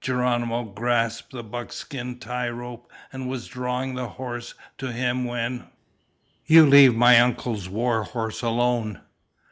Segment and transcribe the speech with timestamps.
[0.00, 5.66] Geronimo grasped the buckskin tie rope, and was drawing the horse to him when
[6.46, 9.00] "You leave my uncle's war horse alone!"